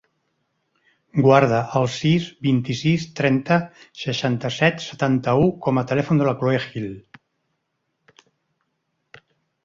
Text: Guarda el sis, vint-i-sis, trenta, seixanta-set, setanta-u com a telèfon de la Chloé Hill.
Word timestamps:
Guarda 1.23 1.57
el 1.79 1.83
sis, 1.95 2.23
vint-i-sis, 2.47 3.03
trenta, 3.19 3.57
seixanta-set, 4.03 4.81
setanta-u 4.85 5.45
com 5.67 5.81
a 5.81 5.83
telèfon 5.91 6.23
de 6.23 6.27
la 6.29 6.33
Chloé 6.39 6.63
Hill. 6.63 6.89